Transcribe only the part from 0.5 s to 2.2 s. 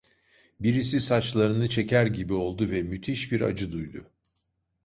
Birisi saçlarını çeker